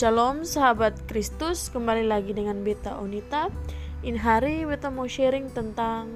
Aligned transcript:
Shalom 0.00 0.48
sahabat 0.48 0.96
Kristus, 1.12 1.68
kembali 1.68 2.08
lagi 2.08 2.32
dengan 2.32 2.64
Beta 2.64 2.96
Onita. 2.96 3.52
In 4.00 4.16
hari 4.16 4.64
beta 4.64 4.88
mau 4.88 5.04
sharing 5.04 5.52
tentang 5.52 6.08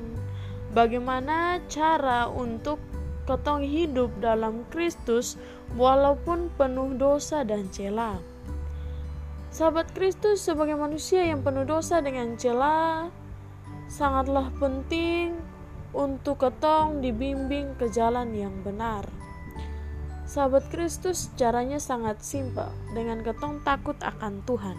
bagaimana 0.72 1.60
cara 1.68 2.24
untuk 2.32 2.80
ketong 3.28 3.60
hidup 3.60 4.08
dalam 4.24 4.64
Kristus 4.72 5.36
walaupun 5.76 6.48
penuh 6.56 6.96
dosa 6.96 7.44
dan 7.44 7.68
celah. 7.68 8.16
Sahabat 9.52 9.92
Kristus 9.92 10.40
sebagai 10.40 10.80
manusia 10.80 11.20
yang 11.20 11.44
penuh 11.44 11.68
dosa 11.68 12.00
dengan 12.00 12.40
celah 12.40 13.12
sangatlah 13.92 14.48
penting 14.56 15.36
untuk 15.92 16.40
ketong 16.40 17.04
dibimbing 17.04 17.76
ke 17.76 17.92
jalan 17.92 18.32
yang 18.32 18.56
benar. 18.64 19.04
Sahabat 20.34 20.66
Kristus 20.66 21.30
caranya 21.38 21.78
sangat 21.78 22.18
simpel 22.18 22.66
dengan 22.90 23.22
ketong 23.22 23.62
takut 23.62 23.94
akan 24.02 24.42
Tuhan. 24.42 24.74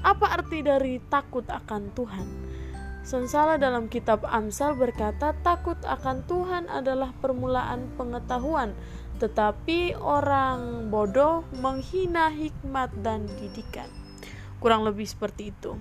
Apa 0.00 0.40
arti 0.40 0.64
dari 0.64 1.04
takut 1.12 1.44
akan 1.44 1.92
Tuhan? 1.92 2.24
Sensala 3.04 3.60
dalam 3.60 3.92
kitab 3.92 4.24
Amsal 4.24 4.72
berkata 4.72 5.36
takut 5.44 5.76
akan 5.84 6.24
Tuhan 6.24 6.64
adalah 6.72 7.12
permulaan 7.20 7.92
pengetahuan, 8.00 8.72
tetapi 9.20 10.00
orang 10.00 10.88
bodoh 10.88 11.44
menghina 11.60 12.32
hikmat 12.32 12.88
dan 13.04 13.28
didikan. 13.36 13.92
Kurang 14.64 14.88
lebih 14.88 15.04
seperti 15.04 15.52
itu. 15.52 15.76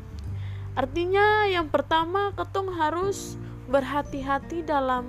Artinya 0.76 1.48
yang 1.48 1.72
pertama 1.72 2.36
ketong 2.36 2.76
harus 2.76 3.40
berhati-hati 3.72 4.68
dalam 4.68 5.08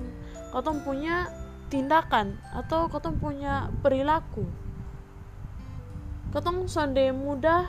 ketong 0.55 0.79
punya 0.87 1.27
tindakan 1.75 2.39
atau 2.55 2.87
ketong 2.87 3.19
punya 3.19 3.67
perilaku. 3.83 4.47
Ketong 6.31 6.71
sonde 6.71 7.11
mudah 7.11 7.67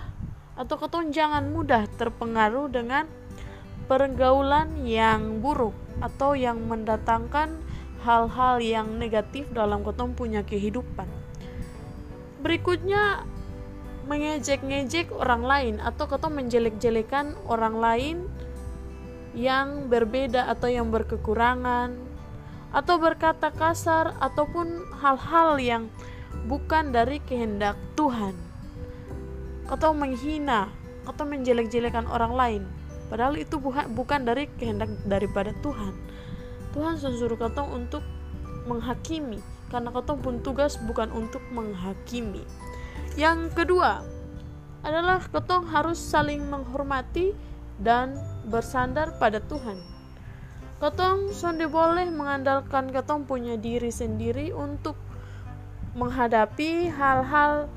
atau 0.53 0.77
ketong 0.77 1.09
jangan 1.09 1.49
mudah 1.49 1.89
terpengaruh 1.97 2.69
dengan 2.69 3.09
pergaulan 3.89 4.85
yang 4.85 5.41
buruk 5.41 5.73
atau 6.05 6.37
yang 6.37 6.61
mendatangkan 6.69 7.57
hal-hal 8.05 8.61
yang 8.61 9.01
negatif 9.01 9.49
dalam 9.49 9.81
ketong 9.81 10.13
punya 10.13 10.45
kehidupan. 10.45 11.09
Berikutnya 12.45 13.25
mengejek-ngejek 14.05 15.09
orang 15.17 15.41
lain 15.41 15.75
atau 15.81 16.05
ketong 16.05 16.37
menjelek-jelekan 16.37 17.33
orang 17.49 17.81
lain 17.81 18.17
yang 19.33 19.89
berbeda 19.89 20.45
atau 20.45 20.69
yang 20.69 20.93
berkekurangan 20.93 22.14
atau 22.75 22.99
berkata 22.99 23.55
kasar 23.55 24.19
ataupun 24.19 24.83
hal-hal 24.99 25.55
yang 25.63 25.83
bukan 26.51 26.91
dari 26.91 27.23
kehendak 27.23 27.79
Tuhan. 27.95 28.35
Atau 29.71 29.95
menghina 29.95 30.67
atau 31.07 31.23
menjelek-jelekan 31.23 32.03
orang 32.11 32.35
lain. 32.35 32.63
Padahal 33.07 33.39
itu 33.39 33.55
bukan 33.63 34.27
dari 34.27 34.51
kehendak 34.59 34.91
daripada 35.07 35.55
Tuhan. 35.63 35.95
Tuhan 36.75 36.99
suruh 36.99 37.39
katong 37.39 37.71
untuk 37.71 38.03
menghakimi 38.67 39.39
karena 39.71 39.89
katong 39.95 40.19
pun 40.19 40.35
tugas 40.43 40.75
bukan 40.83 41.07
untuk 41.15 41.39
menghakimi. 41.55 42.43
Yang 43.15 43.55
kedua 43.55 44.03
adalah 44.83 45.23
ketong 45.31 45.63
harus 45.71 45.97
saling 45.97 46.43
menghormati 46.43 47.31
dan 47.79 48.19
bersandar 48.51 49.15
pada 49.17 49.39
Tuhan 49.39 49.94
Ketong 50.75 51.31
sonde 51.31 51.71
boleh 51.71 52.11
mengandalkan 52.11 52.91
ketong 52.91 53.23
punya 53.23 53.55
diri 53.55 53.87
sendiri 53.87 54.51
untuk 54.51 54.99
menghadapi 55.95 56.91
hal-hal 56.91 57.71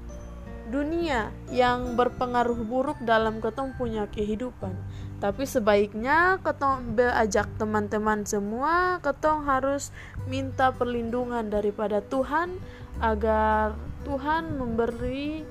dunia 0.68 1.32
yang 1.48 1.94
berpengaruh 1.94 2.60
buruk 2.66 2.98
dalam 3.06 3.38
ketong 3.38 3.72
punya 3.78 4.10
kehidupan. 4.10 4.74
Tapi 5.18 5.46
sebaiknya 5.46 6.42
ketong 6.42 6.98
beajak 6.98 7.46
teman-teman 7.58 8.22
semua, 8.26 9.02
ketong 9.02 9.46
harus 9.46 9.94
minta 10.26 10.70
perlindungan 10.70 11.46
daripada 11.50 12.02
Tuhan 12.02 12.54
agar 12.98 13.74
Tuhan 14.02 14.58
memberi 14.58 15.42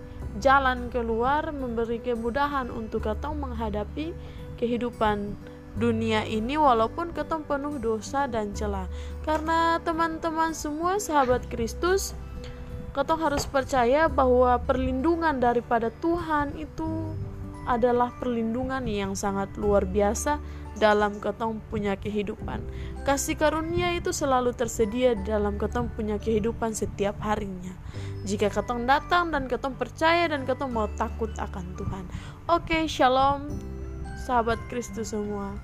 jalan 0.44 0.88
keluar, 0.92 1.52
memberi 1.52 2.00
kemudahan 2.00 2.72
untuk 2.72 3.08
ketong 3.08 3.40
menghadapi 3.40 4.12
kehidupan 4.56 5.36
dunia 5.78 6.26
ini 6.26 6.58
walaupun 6.58 7.14
ketemu 7.14 7.46
penuh 7.46 7.76
dosa 7.78 8.26
dan 8.26 8.52
celah. 8.52 8.90
Karena 9.22 9.78
teman-teman 9.86 10.52
semua 10.58 10.98
sahabat 10.98 11.46
Kristus, 11.48 12.18
ketong 12.98 13.22
harus 13.22 13.46
percaya 13.46 14.10
bahwa 14.10 14.58
perlindungan 14.66 15.38
daripada 15.38 15.94
Tuhan 16.02 16.58
itu 16.58 17.14
adalah 17.70 18.10
perlindungan 18.18 18.82
yang 18.90 19.14
sangat 19.14 19.54
luar 19.60 19.86
biasa 19.86 20.40
dalam 20.80 21.20
ketong 21.20 21.60
punya 21.68 21.98
kehidupan. 21.98 22.64
Kasih 23.04 23.36
karunia 23.36 23.98
itu 23.98 24.14
selalu 24.14 24.54
tersedia 24.54 25.18
dalam 25.18 25.58
ketong 25.58 25.92
punya 25.94 26.22
kehidupan 26.22 26.74
setiap 26.74 27.18
harinya. 27.22 27.74
Jika 28.24 28.50
ketong 28.50 28.86
datang 28.88 29.34
dan 29.34 29.50
ketong 29.52 29.76
percaya 29.76 30.30
dan 30.32 30.46
ketong 30.46 30.72
mau 30.74 30.88
takut 30.96 31.30
akan 31.38 31.66
Tuhan. 31.76 32.06
Oke, 32.48 32.88
shalom 32.88 33.77
sahabat 34.28 34.60
Kristus 34.68 35.16
semua. 35.16 35.56